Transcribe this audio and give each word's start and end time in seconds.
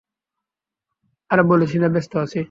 আরে 1.29 1.43
বলেছি 1.51 1.75
না, 1.79 1.87
ব্যস্ত 1.89 2.13
আছি। 2.23 2.39